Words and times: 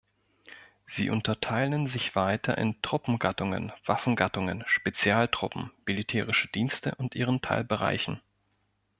Sie 0.87 1.11
unterteilen 1.11 1.85
sich 1.85 2.15
weiter 2.15 2.57
in 2.57 2.81
Truppengattungen, 2.81 3.71
Waffengattungen, 3.85 4.63
Spezialtruppen, 4.65 5.69
militärische 5.85 6.47
Dienste 6.47 6.95
und 6.95 7.13
ihren 7.13 7.41
Teilbereichen. 7.41 8.19